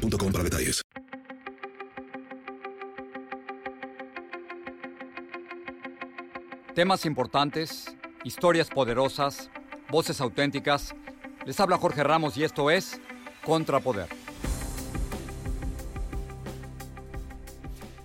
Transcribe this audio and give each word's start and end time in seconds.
boostmobile.com 0.00 0.32
para 0.32 0.44
detalles. 0.44 0.82
Temas 6.74 7.04
importantes, 7.04 7.94
historias 8.24 8.70
poderosas, 8.70 9.50
voces 9.90 10.20
auténticas. 10.20 10.94
Les 11.44 11.58
habla 11.60 11.76
Jorge 11.76 12.02
Ramos 12.02 12.36
y 12.36 12.44
esto 12.44 12.70
es 12.70 13.00
Contrapoder. 13.44 14.08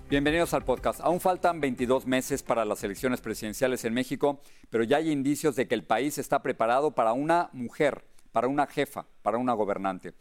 Bienvenidos 0.10 0.54
al 0.54 0.64
podcast. 0.64 1.00
Aún 1.02 1.20
faltan 1.20 1.60
22 1.60 2.06
meses 2.06 2.44
para 2.44 2.64
las 2.64 2.84
elecciones 2.84 3.22
presidenciales 3.22 3.86
en 3.86 3.94
México, 3.94 4.40
pero 4.70 4.84
ya 4.84 4.98
hay 4.98 5.12
indicios 5.12 5.56
de 5.56 5.68
que 5.68 5.76
el 5.76 5.84
país 5.84 6.18
está 6.18 6.42
preparado 6.42 6.92
para 6.92 7.14
una 7.14 7.50
mujer, 7.54 8.06
para 8.32 8.48
una 8.48 8.68
jefa, 8.68 9.06
para 9.22 9.38
una 9.38 9.54
gobernante. 9.54 10.14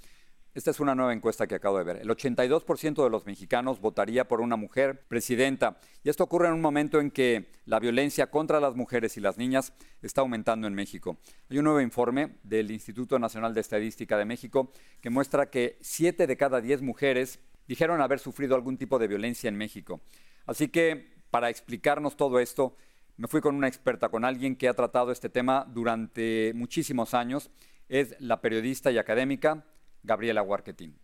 Esta 0.55 0.71
es 0.71 0.79
una 0.79 0.95
nueva 0.95 1.13
encuesta 1.13 1.49
que 1.49 1.57
acabo 1.57 1.79
de 1.79 1.85
ver. 1.85 1.97
El 1.97 2.09
82% 2.09 3.03
de 3.03 3.11
los 3.11 3.27
mexicanos 3.27 3.81
votaría 3.81 4.29
por 4.29 4.41
una 4.41 4.55
mujer 4.55 5.05
presidenta. 5.09 5.81
Y 6.05 6.11
esto 6.11 6.23
ocurre 6.23 6.47
en 6.47 6.55
un 6.55 6.61
momento 6.61 7.01
en 7.01 7.11
que 7.11 7.51
la 7.67 7.81
violencia 7.81 8.31
contra 8.31 8.61
las 8.61 8.77
mujeres 8.77 9.17
y 9.17 9.21
las 9.21 9.37
niñas 9.37 9.73
está 10.01 10.21
aumentando 10.21 10.69
en 10.69 10.75
México. 10.75 11.19
Hay 11.51 11.59
un 11.59 11.65
nuevo 11.65 11.81
informe 11.81 12.37
del 12.45 12.71
Instituto 12.71 13.19
Nacional 13.19 13.53
de 13.53 13.63
Estadística 13.63 14.17
de 14.17 14.27
México 14.27 14.71
que 15.01 15.11
muestra 15.11 15.51
que 15.51 15.77
7 15.81 16.29
de 16.29 16.37
cada 16.37 16.61
10 16.61 16.83
mujeres 16.83 17.41
dijeron 17.67 18.01
haber 18.01 18.21
sufrido 18.21 18.55
algún 18.55 18.79
tipo 18.79 19.01
de 19.01 19.09
violencia 19.09 19.49
en 19.49 19.57
México. 19.57 20.03
Así 20.47 20.69
que, 20.69 21.17
para 21.33 21.51
explicarnos 21.51 22.17
todo 22.17 22.39
esto, 22.39 22.77
me 23.17 23.27
fui 23.27 23.41
con 23.41 23.57
una 23.57 23.67
experta, 23.67 24.09
con 24.09 24.25
alguien 24.25 24.55
que 24.55 24.69
ha 24.69 24.75
tratado 24.75 25.11
este 25.11 25.29
tema 25.29 25.67
durante 25.69 26.53
muchísimos 26.55 27.13
años. 27.13 27.51
Es 27.89 28.15
la 28.21 28.41
periodista 28.41 28.93
y 28.93 28.99
académica 28.99 29.65
Gabriela 30.05 30.43
Huarquetín. 30.43 30.99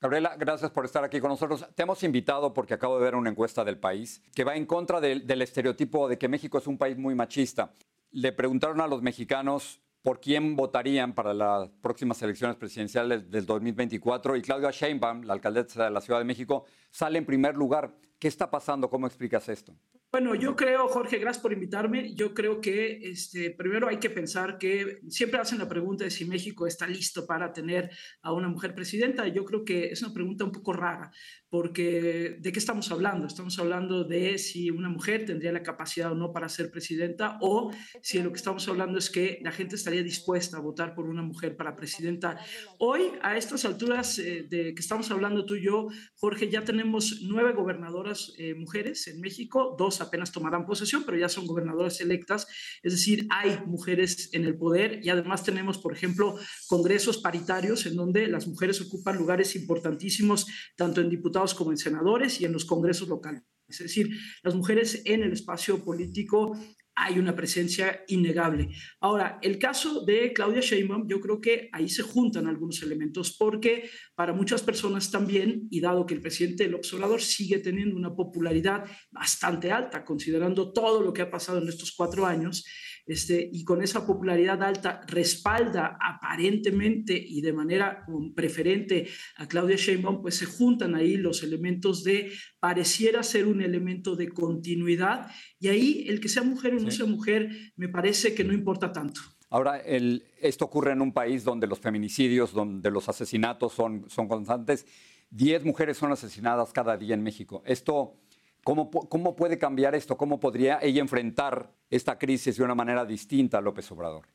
Gabriela, 0.00 0.34
gracias 0.36 0.72
por 0.72 0.84
estar 0.84 1.04
aquí 1.04 1.20
con 1.20 1.30
nosotros. 1.30 1.64
Te 1.76 1.84
hemos 1.84 2.02
invitado 2.02 2.52
porque 2.52 2.74
acabo 2.74 2.98
de 2.98 3.04
ver 3.04 3.14
una 3.14 3.30
encuesta 3.30 3.64
del 3.64 3.78
país 3.78 4.20
que 4.34 4.42
va 4.42 4.56
en 4.56 4.66
contra 4.66 5.00
del, 5.00 5.40
estereotipo 5.40 6.08
de 6.08 6.18
que 6.18 6.28
México 6.28 6.58
es 6.58 6.66
un 6.66 6.76
país 6.76 6.98
muy 6.98 7.14
machista. 7.14 7.72
Le 8.10 8.32
preguntaron 8.32 8.80
a 8.80 8.88
los 8.88 9.00
mexicanos 9.00 9.80
por 10.02 10.20
quién 10.20 10.56
votarían 10.56 11.14
para 11.14 11.32
las 11.32 11.68
próximas 11.80 12.20
elecciones 12.20 12.56
presidenciales 12.56 13.30
del 13.30 13.46
2024 13.46 14.34
y 14.34 14.42
Claudia 14.42 14.72
Sheinbaum, 14.72 15.22
la 15.22 15.34
alcaldesa 15.34 15.84
de 15.84 15.90
la 15.92 16.00
Ciudad 16.00 16.18
de 16.18 16.24
México, 16.24 16.64
sale 16.90 17.18
en 17.18 17.24
primer 17.24 17.56
lugar. 17.56 17.94
¿Qué 18.18 18.26
está 18.26 18.50
pasando? 18.50 18.90
¿Cómo 18.90 19.06
explicas 19.06 19.48
esto? 19.48 19.72
Bueno, 20.14 20.34
yo 20.34 20.54
creo, 20.54 20.88
Jorge, 20.88 21.16
gracias 21.18 21.42
por 21.42 21.54
invitarme. 21.54 22.14
Yo 22.14 22.34
creo 22.34 22.60
que 22.60 23.00
este, 23.02 23.50
primero 23.50 23.88
hay 23.88 23.96
que 23.96 24.10
pensar 24.10 24.58
que 24.58 25.00
siempre 25.08 25.40
hacen 25.40 25.58
la 25.58 25.70
pregunta 25.70 26.04
de 26.04 26.10
si 26.10 26.26
México 26.26 26.66
está 26.66 26.86
listo 26.86 27.26
para 27.26 27.50
tener 27.50 27.88
a 28.20 28.34
una 28.34 28.46
mujer 28.46 28.74
presidenta. 28.74 29.26
Yo 29.28 29.46
creo 29.46 29.64
que 29.64 29.86
es 29.86 30.02
una 30.02 30.12
pregunta 30.12 30.44
un 30.44 30.52
poco 30.52 30.74
rara, 30.74 31.10
porque 31.48 32.36
¿de 32.38 32.52
qué 32.52 32.58
estamos 32.58 32.92
hablando? 32.92 33.26
Estamos 33.26 33.58
hablando 33.58 34.04
de 34.04 34.36
si 34.36 34.70
una 34.70 34.90
mujer 34.90 35.24
tendría 35.24 35.50
la 35.50 35.62
capacidad 35.62 36.12
o 36.12 36.14
no 36.14 36.30
para 36.30 36.50
ser 36.50 36.70
presidenta, 36.70 37.38
o 37.40 37.72
si 38.02 38.22
lo 38.22 38.32
que 38.32 38.36
estamos 38.36 38.68
hablando 38.68 38.98
es 38.98 39.08
que 39.08 39.38
la 39.40 39.50
gente 39.50 39.76
estaría 39.76 40.02
dispuesta 40.02 40.58
a 40.58 40.60
votar 40.60 40.94
por 40.94 41.06
una 41.06 41.22
mujer 41.22 41.56
para 41.56 41.74
presidenta. 41.74 42.38
Hoy, 42.78 43.12
a 43.22 43.38
estas 43.38 43.64
alturas 43.64 44.18
eh, 44.18 44.46
de 44.46 44.74
que 44.74 44.80
estamos 44.82 45.10
hablando 45.10 45.46
tú 45.46 45.54
y 45.54 45.64
yo, 45.64 45.88
Jorge, 46.16 46.50
ya 46.50 46.64
tenemos 46.64 47.20
nueve 47.22 47.54
gobernadoras 47.54 48.34
eh, 48.36 48.52
mujeres 48.54 49.08
en 49.08 49.18
México, 49.18 49.74
dos 49.78 50.01
apenas 50.02 50.32
tomarán 50.32 50.66
posesión, 50.66 51.04
pero 51.04 51.16
ya 51.16 51.28
son 51.28 51.46
gobernadoras 51.46 52.00
electas, 52.00 52.46
es 52.82 52.92
decir, 52.92 53.26
hay 53.30 53.58
mujeres 53.66 54.30
en 54.32 54.44
el 54.44 54.56
poder 54.56 55.00
y 55.02 55.08
además 55.08 55.44
tenemos, 55.44 55.78
por 55.78 55.92
ejemplo, 55.92 56.38
congresos 56.68 57.18
paritarios 57.18 57.86
en 57.86 57.96
donde 57.96 58.26
las 58.26 58.46
mujeres 58.46 58.80
ocupan 58.80 59.16
lugares 59.16 59.56
importantísimos, 59.56 60.46
tanto 60.76 61.00
en 61.00 61.08
diputados 61.08 61.54
como 61.54 61.70
en 61.70 61.78
senadores 61.78 62.40
y 62.40 62.44
en 62.44 62.52
los 62.52 62.64
congresos 62.64 63.08
locales. 63.08 63.42
Es 63.68 63.78
decir, 63.78 64.10
las 64.42 64.54
mujeres 64.54 65.02
en 65.04 65.22
el 65.22 65.32
espacio 65.32 65.82
político 65.82 66.58
hay 66.94 67.18
una 67.18 67.34
presencia 67.34 68.04
innegable. 68.08 68.68
Ahora, 69.00 69.38
el 69.42 69.58
caso 69.58 70.04
de 70.04 70.32
Claudia 70.32 70.60
Sheinbaum, 70.60 71.08
yo 71.08 71.20
creo 71.20 71.40
que 71.40 71.68
ahí 71.72 71.88
se 71.88 72.02
juntan 72.02 72.46
algunos 72.46 72.82
elementos, 72.82 73.36
porque 73.38 73.88
para 74.14 74.32
muchas 74.32 74.62
personas 74.62 75.10
también, 75.10 75.66
y 75.70 75.80
dado 75.80 76.06
que 76.06 76.14
el 76.14 76.20
presidente 76.20 76.64
del 76.64 76.74
observador 76.74 77.20
sigue 77.20 77.58
teniendo 77.58 77.96
una 77.96 78.14
popularidad 78.14 78.84
bastante 79.10 79.72
alta, 79.72 80.04
considerando 80.04 80.72
todo 80.72 81.02
lo 81.02 81.12
que 81.12 81.22
ha 81.22 81.30
pasado 81.30 81.62
en 81.62 81.68
estos 81.68 81.92
cuatro 81.92 82.26
años, 82.26 82.64
este, 83.04 83.48
y 83.52 83.64
con 83.64 83.82
esa 83.82 84.06
popularidad 84.06 84.62
alta 84.62 85.00
respalda 85.08 85.98
aparentemente 86.00 87.14
y 87.16 87.40
de 87.40 87.52
manera 87.52 88.04
preferente 88.34 89.08
a 89.36 89.48
Claudia 89.48 89.76
Sheinbaum, 89.76 90.22
pues 90.22 90.36
se 90.36 90.46
juntan 90.46 90.94
ahí 90.94 91.16
los 91.16 91.42
elementos 91.42 92.04
de 92.04 92.32
pareciera 92.62 93.24
ser 93.24 93.48
un 93.48 93.60
elemento 93.60 94.14
de 94.14 94.28
continuidad 94.28 95.28
y 95.58 95.66
ahí 95.66 96.04
el 96.06 96.20
que 96.20 96.28
sea 96.28 96.44
mujer 96.44 96.76
o 96.76 96.78
no 96.78 96.92
sea 96.92 97.06
mujer 97.06 97.50
me 97.74 97.88
parece 97.88 98.36
que 98.36 98.44
no 98.44 98.52
importa 98.52 98.92
tanto. 98.92 99.20
Ahora, 99.50 99.78
el, 99.78 100.22
esto 100.40 100.66
ocurre 100.66 100.92
en 100.92 101.02
un 101.02 101.12
país 101.12 101.42
donde 101.42 101.66
los 101.66 101.80
feminicidios, 101.80 102.52
donde 102.52 102.88
los 102.92 103.08
asesinatos 103.08 103.72
son, 103.72 104.08
son 104.08 104.28
constantes. 104.28 104.86
Diez 105.28 105.64
mujeres 105.64 105.98
son 105.98 106.12
asesinadas 106.12 106.72
cada 106.72 106.96
día 106.96 107.14
en 107.14 107.24
México. 107.24 107.64
Esto 107.66 108.14
¿Cómo, 108.62 108.92
¿Cómo 108.92 109.34
puede 109.34 109.58
cambiar 109.58 109.96
esto? 109.96 110.16
¿Cómo 110.16 110.38
podría 110.38 110.78
ella 110.80 111.00
enfrentar 111.00 111.74
esta 111.90 112.16
crisis 112.16 112.56
de 112.58 112.62
una 112.62 112.76
manera 112.76 113.04
distinta 113.04 113.58
a 113.58 113.60
López 113.60 113.90
Obrador? 113.90 114.28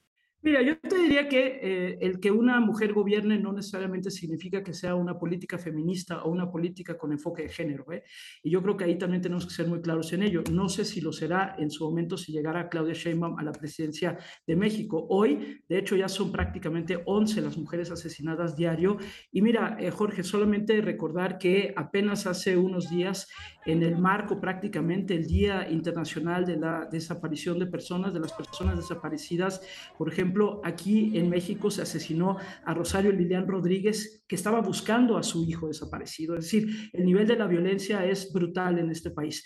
Mira, 0.43 0.61
yo 0.61 0.79
te 0.79 0.95
diría 0.99 1.27
que 1.27 1.59
eh, 1.61 1.97
el 1.99 2.19
que 2.19 2.29
una 2.29 2.59
mujer 2.59 2.93
gobierne 2.93 3.39
no 3.39 3.51
necesariamente 3.53 4.11
significa 4.11 4.63
que 4.63 4.71
sea 4.71 4.93
una 4.93 5.17
política 5.17 5.57
feminista 5.57 6.23
o 6.23 6.29
una 6.29 6.49
política 6.49 6.95
con 6.95 7.11
enfoque 7.11 7.41
de 7.41 7.49
género. 7.49 7.91
¿eh? 7.91 8.03
Y 8.43 8.51
yo 8.51 8.61
creo 8.61 8.77
que 8.77 8.83
ahí 8.83 8.99
también 8.99 9.21
tenemos 9.21 9.47
que 9.47 9.53
ser 9.53 9.67
muy 9.67 9.81
claros 9.81 10.13
en 10.13 10.21
ello. 10.21 10.43
No 10.51 10.69
sé 10.69 10.85
si 10.85 11.01
lo 11.01 11.11
será 11.11 11.55
en 11.57 11.71
su 11.71 11.83
momento 11.85 12.17
si 12.17 12.31
llegara 12.31 12.69
Claudia 12.69 12.93
Sheinbaum 12.93 13.39
a 13.39 13.43
la 13.43 13.51
presidencia 13.51 14.19
de 14.45 14.55
México. 14.55 15.07
Hoy, 15.09 15.59
de 15.67 15.79
hecho, 15.79 15.95
ya 15.95 16.07
son 16.07 16.31
prácticamente 16.31 17.01
11 17.03 17.41
las 17.41 17.57
mujeres 17.57 17.89
asesinadas 17.89 18.55
diario. 18.55 18.97
Y 19.31 19.41
mira, 19.41 19.75
eh, 19.79 19.89
Jorge, 19.89 20.23
solamente 20.23 20.79
recordar 20.81 21.39
que 21.39 21.73
apenas 21.75 22.27
hace 22.27 22.55
unos 22.55 22.91
días, 22.91 23.27
en 23.67 23.83
el 23.83 23.97
marco 23.97 24.39
prácticamente 24.39 25.13
el 25.13 25.27
Día 25.27 25.69
Internacional 25.69 26.45
de 26.45 26.57
la 26.57 26.87
Desaparición 26.91 27.59
de 27.59 27.67
Personas, 27.67 28.13
de 28.13 28.21
las 28.21 28.33
Personas 28.33 28.77
Desaparecidas, 28.77 29.61
por 29.97 30.11
ejemplo, 30.11 30.61
aquí 30.63 31.17
en 31.17 31.29
México 31.29 31.69
se 31.69 31.81
asesinó 31.81 32.37
a 32.63 32.73
Rosario 32.73 33.11
Lilian 33.11 33.47
Rodríguez, 33.47 34.23
que 34.27 34.35
estaba 34.35 34.61
buscando 34.61 35.17
a 35.17 35.23
su 35.23 35.43
hijo 35.43 35.67
desaparecido. 35.67 36.35
Es 36.35 36.45
decir, 36.45 36.89
el 36.93 37.05
nivel 37.05 37.27
de 37.27 37.35
la 37.35 37.45
violencia 37.45 38.05
es 38.05 38.31
brutal 38.31 38.79
en 38.79 38.89
este 38.89 39.11
país. 39.11 39.45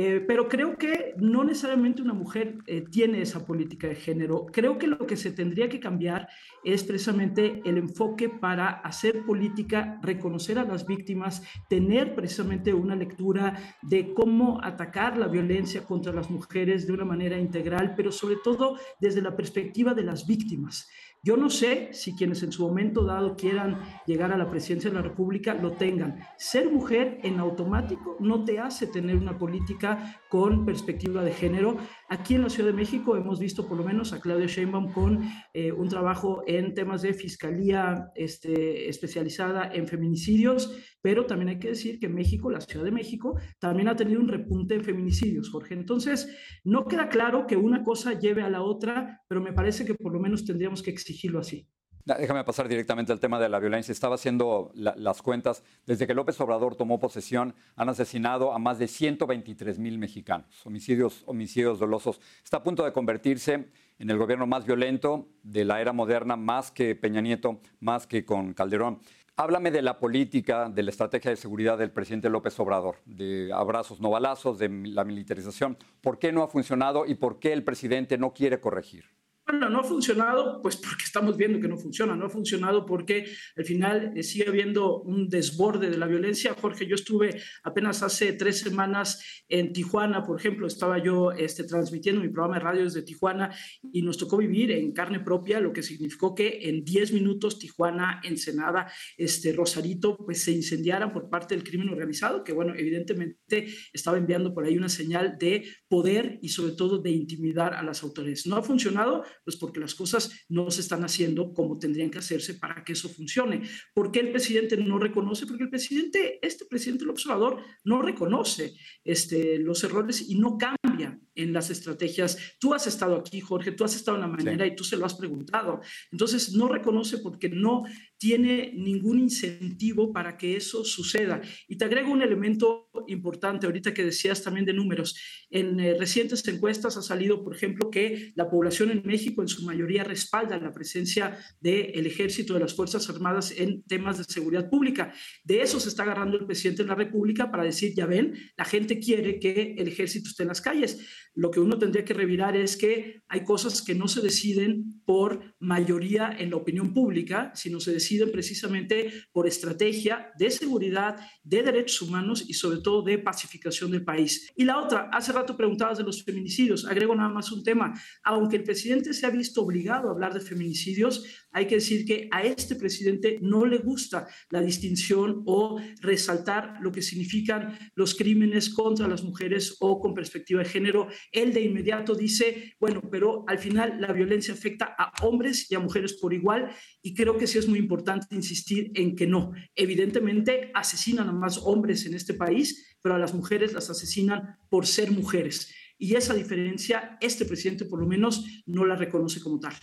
Eh, 0.00 0.20
pero 0.24 0.46
creo 0.48 0.78
que 0.78 1.14
no 1.18 1.42
necesariamente 1.42 2.02
una 2.02 2.14
mujer 2.14 2.58
eh, 2.68 2.82
tiene 2.82 3.20
esa 3.20 3.44
política 3.44 3.88
de 3.88 3.96
género. 3.96 4.46
Creo 4.46 4.78
que 4.78 4.86
lo 4.86 5.08
que 5.08 5.16
se 5.16 5.32
tendría 5.32 5.68
que 5.68 5.80
cambiar 5.80 6.28
es 6.62 6.84
precisamente 6.84 7.60
el 7.64 7.78
enfoque 7.78 8.28
para 8.28 8.68
hacer 8.68 9.24
política, 9.26 9.98
reconocer 10.00 10.60
a 10.60 10.64
las 10.64 10.86
víctimas, 10.86 11.42
tener 11.68 12.14
precisamente 12.14 12.72
una 12.72 12.94
lectura 12.94 13.76
de 13.82 14.14
cómo 14.14 14.60
atacar 14.62 15.18
la 15.18 15.26
violencia 15.26 15.84
contra 15.84 16.12
las 16.12 16.30
mujeres 16.30 16.86
de 16.86 16.92
una 16.92 17.04
manera 17.04 17.36
integral, 17.36 17.94
pero 17.96 18.12
sobre 18.12 18.36
todo 18.36 18.78
desde 19.00 19.20
la 19.20 19.34
perspectiva 19.34 19.94
de 19.94 20.04
las 20.04 20.28
víctimas. 20.28 20.88
Yo 21.20 21.36
no 21.36 21.50
sé 21.50 21.88
si 21.92 22.14
quienes 22.14 22.44
en 22.44 22.52
su 22.52 22.62
momento 22.62 23.04
dado 23.04 23.34
quieran 23.34 23.80
llegar 24.06 24.30
a 24.30 24.38
la 24.38 24.48
presidencia 24.48 24.88
de 24.88 24.96
la 24.96 25.02
República 25.02 25.52
lo 25.52 25.72
tengan. 25.72 26.20
Ser 26.36 26.70
mujer 26.70 27.18
en 27.24 27.40
automático 27.40 28.16
no 28.20 28.44
te 28.44 28.60
hace 28.60 28.86
tener 28.86 29.16
una 29.16 29.36
política 29.36 29.87
con 30.28 30.64
perspectiva 30.64 31.22
de 31.22 31.32
género. 31.32 31.76
Aquí 32.08 32.34
en 32.34 32.42
la 32.42 32.50
Ciudad 32.50 32.70
de 32.70 32.76
México 32.76 33.16
hemos 33.16 33.38
visto 33.38 33.66
por 33.66 33.76
lo 33.76 33.84
menos 33.84 34.12
a 34.12 34.20
Claudia 34.20 34.46
Sheinbaum 34.46 34.92
con 34.92 35.22
eh, 35.54 35.72
un 35.72 35.88
trabajo 35.88 36.42
en 36.46 36.74
temas 36.74 37.02
de 37.02 37.14
fiscalía 37.14 38.10
este, 38.14 38.88
especializada 38.88 39.70
en 39.72 39.86
feminicidios, 39.86 40.74
pero 41.00 41.26
también 41.26 41.50
hay 41.50 41.58
que 41.58 41.68
decir 41.68 41.98
que 41.98 42.08
México, 42.08 42.50
la 42.50 42.60
Ciudad 42.60 42.84
de 42.84 42.90
México, 42.90 43.38
también 43.58 43.88
ha 43.88 43.96
tenido 43.96 44.20
un 44.20 44.28
repunte 44.28 44.74
en 44.74 44.84
feminicidios, 44.84 45.50
Jorge. 45.50 45.74
Entonces, 45.74 46.28
no 46.64 46.86
queda 46.86 47.08
claro 47.08 47.46
que 47.46 47.56
una 47.56 47.82
cosa 47.82 48.18
lleve 48.18 48.42
a 48.42 48.50
la 48.50 48.62
otra, 48.62 49.22
pero 49.28 49.40
me 49.40 49.52
parece 49.52 49.84
que 49.84 49.94
por 49.94 50.12
lo 50.12 50.20
menos 50.20 50.44
tendríamos 50.44 50.82
que 50.82 50.90
exigirlo 50.90 51.38
así. 51.40 51.68
Déjame 52.16 52.42
pasar 52.42 52.68
directamente 52.68 53.12
al 53.12 53.20
tema 53.20 53.38
de 53.38 53.50
la 53.50 53.58
violencia. 53.58 53.92
Estaba 53.92 54.14
haciendo 54.14 54.70
las 54.74 55.20
cuentas. 55.20 55.62
Desde 55.84 56.06
que 56.06 56.14
López 56.14 56.40
Obrador 56.40 56.74
tomó 56.74 56.98
posesión, 56.98 57.54
han 57.76 57.90
asesinado 57.90 58.54
a 58.54 58.58
más 58.58 58.78
de 58.78 58.88
123 58.88 59.78
mil 59.78 59.98
mexicanos. 59.98 60.64
Homicidios, 60.64 61.22
homicidios 61.26 61.78
dolosos. 61.78 62.18
Está 62.42 62.58
a 62.58 62.62
punto 62.62 62.82
de 62.82 62.92
convertirse 62.92 63.68
en 63.98 64.10
el 64.10 64.16
gobierno 64.16 64.46
más 64.46 64.64
violento 64.64 65.28
de 65.42 65.66
la 65.66 65.82
era 65.82 65.92
moderna, 65.92 66.36
más 66.36 66.70
que 66.70 66.94
Peña 66.94 67.20
Nieto, 67.20 67.60
más 67.80 68.06
que 68.06 68.24
con 68.24 68.54
Calderón. 68.54 69.00
Háblame 69.36 69.70
de 69.70 69.82
la 69.82 69.98
política, 69.98 70.70
de 70.70 70.82
la 70.82 70.90
estrategia 70.90 71.30
de 71.30 71.36
seguridad 71.36 71.76
del 71.76 71.90
presidente 71.90 72.30
López 72.30 72.58
Obrador, 72.58 72.96
de 73.04 73.52
abrazos 73.52 74.00
no 74.00 74.08
balazos, 74.08 74.58
de 74.58 74.68
la 74.68 75.04
militarización. 75.04 75.76
¿Por 76.00 76.18
qué 76.18 76.32
no 76.32 76.42
ha 76.42 76.48
funcionado 76.48 77.04
y 77.04 77.16
por 77.16 77.38
qué 77.38 77.52
el 77.52 77.64
presidente 77.64 78.16
no 78.16 78.32
quiere 78.32 78.60
corregir? 78.60 79.17
Bueno, 79.50 79.70
no 79.70 79.80
ha 79.80 79.82
funcionado, 79.82 80.60
pues 80.60 80.76
porque 80.76 81.04
estamos 81.04 81.38
viendo 81.38 81.58
que 81.58 81.68
no 81.68 81.78
funciona, 81.78 82.14
no 82.14 82.26
ha 82.26 82.28
funcionado 82.28 82.84
porque 82.84 83.24
al 83.56 83.64
final 83.64 84.12
eh, 84.14 84.22
sigue 84.22 84.46
habiendo 84.46 85.00
un 85.00 85.26
desborde 85.30 85.88
de 85.88 85.96
la 85.96 86.06
violencia. 86.06 86.52
Jorge, 86.52 86.86
yo 86.86 86.94
estuve 86.94 87.40
apenas 87.62 88.02
hace 88.02 88.34
tres 88.34 88.60
semanas 88.60 89.42
en 89.48 89.72
Tijuana, 89.72 90.22
por 90.22 90.38
ejemplo, 90.38 90.66
estaba 90.66 91.02
yo 91.02 91.32
este, 91.32 91.64
transmitiendo 91.64 92.20
mi 92.20 92.28
programa 92.28 92.58
de 92.58 92.60
radio 92.60 92.84
desde 92.84 93.00
Tijuana 93.00 93.50
y 93.90 94.02
nos 94.02 94.18
tocó 94.18 94.36
vivir 94.36 94.70
en 94.70 94.92
carne 94.92 95.20
propia, 95.20 95.60
lo 95.60 95.72
que 95.72 95.82
significó 95.82 96.34
que 96.34 96.68
en 96.68 96.84
10 96.84 97.14
minutos 97.14 97.58
Tijuana, 97.58 98.20
Ensenada, 98.24 98.92
este, 99.16 99.54
Rosarito, 99.54 100.18
pues 100.18 100.42
se 100.42 100.52
incendiaran 100.52 101.10
por 101.10 101.30
parte 101.30 101.54
del 101.54 101.64
crimen 101.64 101.88
organizado, 101.88 102.44
que 102.44 102.52
bueno, 102.52 102.74
evidentemente 102.76 103.66
estaba 103.94 104.18
enviando 104.18 104.52
por 104.52 104.66
ahí 104.66 104.76
una 104.76 104.90
señal 104.90 105.38
de 105.38 105.64
poder 105.88 106.38
y 106.42 106.50
sobre 106.50 106.74
todo 106.74 106.98
de 106.98 107.12
intimidar 107.12 107.72
a 107.72 107.82
las 107.82 108.02
autoridades. 108.02 108.46
No 108.46 108.56
ha 108.56 108.62
funcionado 108.62 109.24
pues 109.44 109.56
porque 109.56 109.80
las 109.80 109.94
cosas 109.94 110.30
no 110.48 110.70
se 110.70 110.80
están 110.80 111.04
haciendo 111.04 111.52
como 111.52 111.78
tendrían 111.78 112.10
que 112.10 112.18
hacerse 112.18 112.54
para 112.54 112.84
que 112.84 112.92
eso 112.92 113.08
funcione. 113.08 113.62
¿Por 113.94 114.10
qué 114.10 114.20
el 114.20 114.30
presidente 114.30 114.76
no 114.76 114.98
reconoce? 114.98 115.46
Porque 115.46 115.64
el 115.64 115.70
presidente, 115.70 116.38
este 116.42 116.64
presidente 116.64 117.04
el 117.04 117.10
observador, 117.10 117.62
no 117.84 118.02
reconoce 118.02 118.74
este, 119.04 119.58
los 119.58 119.82
errores 119.84 120.28
y 120.28 120.36
no 120.36 120.58
cambia 120.58 121.18
en 121.34 121.52
las 121.52 121.70
estrategias. 121.70 122.56
Tú 122.58 122.74
has 122.74 122.86
estado 122.86 123.16
aquí, 123.16 123.40
Jorge, 123.40 123.72
tú 123.72 123.84
has 123.84 123.94
estado 123.94 124.16
en 124.16 124.22
la 124.22 124.28
manera 124.28 124.66
y 124.66 124.74
tú 124.74 124.84
se 124.84 124.96
lo 124.96 125.06
has 125.06 125.14
preguntado. 125.14 125.80
Entonces, 126.10 126.52
no 126.52 126.68
reconoce 126.68 127.18
porque 127.18 127.48
no 127.48 127.84
tiene 128.18 128.72
ningún 128.74 129.20
incentivo 129.20 130.12
para 130.12 130.36
que 130.36 130.56
eso 130.56 130.84
suceda. 130.84 131.40
Y 131.68 131.76
te 131.76 131.84
agrego 131.84 132.10
un 132.10 132.22
elemento 132.22 132.90
importante, 133.06 133.66
ahorita 133.66 133.94
que 133.94 134.04
decías 134.04 134.42
también 134.42 134.66
de 134.66 134.72
números. 134.72 135.16
En 135.50 135.78
eh, 135.78 135.94
recientes 135.96 136.46
encuestas 136.48 136.96
ha 136.96 137.02
salido, 137.02 137.44
por 137.44 137.54
ejemplo, 137.54 137.90
que 137.90 138.32
la 138.34 138.50
población 138.50 138.90
en 138.90 139.02
México 139.04 139.40
en 139.40 139.48
su 139.48 139.64
mayoría 139.64 140.02
respalda 140.02 140.58
la 140.58 140.72
presencia 140.72 141.38
del 141.60 142.06
ejército, 142.06 142.54
de 142.54 142.60
las 142.60 142.74
Fuerzas 142.74 143.08
Armadas 143.08 143.54
en 143.56 143.82
temas 143.84 144.18
de 144.18 144.24
seguridad 144.24 144.68
pública. 144.68 145.14
De 145.44 145.62
eso 145.62 145.78
se 145.78 145.88
está 145.88 146.02
agarrando 146.02 146.36
el 146.36 146.46
presidente 146.46 146.82
de 146.82 146.88
la 146.88 146.96
República 146.96 147.50
para 147.50 147.62
decir, 147.62 147.94
ya 147.94 148.06
ven, 148.06 148.34
la 148.56 148.64
gente 148.64 148.98
quiere 148.98 149.38
que 149.38 149.76
el 149.78 149.88
ejército 149.88 150.28
esté 150.28 150.42
en 150.42 150.48
las 150.48 150.60
calles. 150.60 150.98
Lo 151.34 151.52
que 151.52 151.60
uno 151.60 151.78
tendría 151.78 152.04
que 152.04 152.14
revirar 152.14 152.56
es 152.56 152.76
que 152.76 153.22
hay 153.28 153.44
cosas 153.44 153.80
que 153.82 153.94
no 153.94 154.08
se 154.08 154.20
deciden 154.20 155.02
por 155.04 155.54
mayoría 155.60 156.34
en 156.36 156.50
la 156.50 156.56
opinión 156.56 156.92
pública, 156.92 157.52
sino 157.54 157.78
se 157.78 157.92
deciden 157.92 158.07
deciden 158.08 158.32
precisamente 158.32 159.12
por 159.32 159.46
estrategia 159.46 160.32
de 160.38 160.50
seguridad, 160.50 161.16
de 161.42 161.62
derechos 161.62 162.00
humanos 162.02 162.44
y 162.48 162.54
sobre 162.54 162.80
todo 162.80 163.02
de 163.02 163.18
pacificación 163.18 163.90
del 163.90 164.04
país. 164.04 164.50
Y 164.56 164.64
la 164.64 164.78
otra, 164.78 165.10
hace 165.12 165.32
rato 165.32 165.56
preguntabas 165.56 165.98
de 165.98 166.04
los 166.04 166.24
feminicidios, 166.24 166.86
agrego 166.86 167.14
nada 167.14 167.28
más 167.28 167.52
un 167.52 167.62
tema, 167.62 167.92
aunque 168.24 168.56
el 168.56 168.64
presidente 168.64 169.12
se 169.12 169.26
ha 169.26 169.30
visto 169.30 169.62
obligado 169.62 170.08
a 170.08 170.12
hablar 170.12 170.32
de 170.32 170.40
feminicidios, 170.40 171.24
hay 171.52 171.66
que 171.66 171.76
decir 171.76 172.04
que 172.04 172.28
a 172.30 172.42
este 172.42 172.76
presidente 172.76 173.38
no 173.40 173.64
le 173.64 173.78
gusta 173.78 174.26
la 174.50 174.60
distinción 174.60 175.42
o 175.46 175.80
resaltar 176.00 176.74
lo 176.80 176.92
que 176.92 177.02
significan 177.02 177.78
los 177.94 178.14
crímenes 178.14 178.70
contra 178.70 179.08
las 179.08 179.22
mujeres 179.22 179.76
o 179.80 180.00
con 180.00 180.14
perspectiva 180.14 180.62
de 180.62 180.68
género. 180.68 181.08
Él 181.32 181.52
de 181.52 181.62
inmediato 181.62 182.14
dice, 182.14 182.74
bueno, 182.78 183.02
pero 183.10 183.44
al 183.48 183.58
final 183.58 184.00
la 184.00 184.12
violencia 184.12 184.54
afecta 184.54 184.94
a 184.98 185.12
hombres 185.24 185.70
y 185.70 185.74
a 185.74 185.80
mujeres 185.80 186.14
por 186.14 186.34
igual 186.34 186.70
y 187.02 187.14
creo 187.14 187.38
que 187.38 187.46
sí 187.46 187.58
es 187.58 187.68
muy 187.68 187.78
importante 187.78 188.34
insistir 188.34 188.90
en 188.94 189.16
que 189.16 189.26
no. 189.26 189.52
Evidentemente 189.74 190.70
asesinan 190.74 191.28
a 191.28 191.32
más 191.32 191.58
hombres 191.58 192.06
en 192.06 192.14
este 192.14 192.34
país, 192.34 192.96
pero 193.02 193.14
a 193.14 193.18
las 193.18 193.34
mujeres 193.34 193.72
las 193.72 193.90
asesinan 193.90 194.58
por 194.68 194.86
ser 194.86 195.10
mujeres. 195.10 195.72
Y 195.98 196.14
esa 196.14 196.32
diferencia, 196.32 197.18
este 197.20 197.44
presidente 197.44 197.84
por 197.84 198.00
lo 198.00 198.06
menos 198.06 198.62
no 198.66 198.84
la 198.84 198.94
reconoce 198.94 199.40
como 199.40 199.58
tal. 199.58 199.74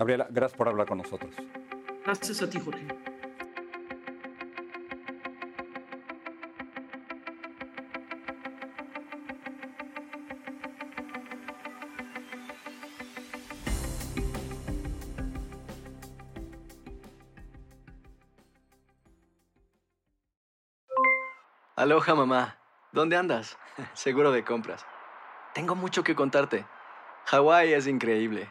Gabriela, 0.00 0.26
gracias 0.30 0.56
por 0.56 0.66
hablar 0.66 0.86
con 0.86 0.96
nosotros. 0.96 1.34
Gracias 2.06 2.40
a 2.40 2.48
ti, 2.48 2.58
Jorge. 2.58 2.86
Aloha, 21.76 22.14
mamá. 22.14 22.56
¿Dónde 22.92 23.18
andas? 23.18 23.58
Seguro 23.92 24.32
de 24.32 24.46
compras. 24.46 24.86
Tengo 25.52 25.74
mucho 25.74 26.02
que 26.02 26.14
contarte. 26.14 26.64
Hawái 27.26 27.74
es 27.74 27.86
increíble. 27.86 28.50